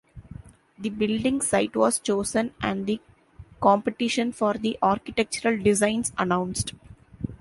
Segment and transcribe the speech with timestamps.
[0.79, 2.99] The building site was chosen and the
[3.61, 6.73] competition for the architectural designs announced.